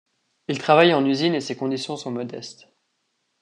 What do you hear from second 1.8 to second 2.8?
sont modestes.